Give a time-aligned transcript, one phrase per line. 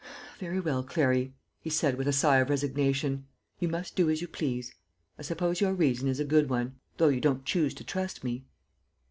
[0.39, 3.27] "Very well, Clary," he said with a sigh of resignation;
[3.59, 4.73] "you must do as you please.
[5.19, 8.47] I suppose your reason is a good one, though you don't choose to trust me."